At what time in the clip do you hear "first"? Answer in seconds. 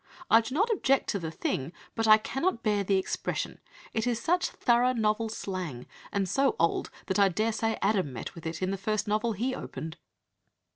8.77-9.07